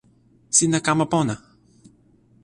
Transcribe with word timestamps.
sina 0.55 0.79
kama 0.87 1.05
pona! 1.11 1.35